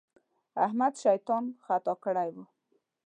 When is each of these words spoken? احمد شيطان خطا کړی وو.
احمد 0.65 0.93
شيطان 1.03 1.43
خطا 1.65 1.93
کړی 2.03 2.29
وو. 2.33 2.43